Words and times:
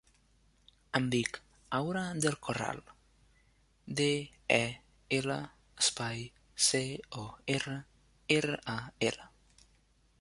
Em 0.99 1.03
dic 1.15 1.35
Aura 1.79 2.01
Del 2.25 2.37
Corral: 2.47 2.81
de, 4.01 4.09
e, 4.57 4.61
ela, 5.21 5.39
espai, 5.85 6.25
ce, 6.71 6.83
o, 7.25 7.29
erra, 7.59 7.79
erra, 8.41 8.61
a, 8.79 8.79
ela. 9.13 9.33